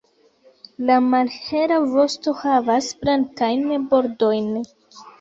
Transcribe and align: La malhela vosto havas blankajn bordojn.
La 0.89 0.95
malhela 1.11 1.77
vosto 1.93 2.35
havas 2.41 2.91
blankajn 3.05 3.89
bordojn. 3.95 4.55